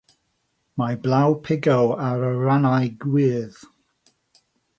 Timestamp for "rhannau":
2.39-2.91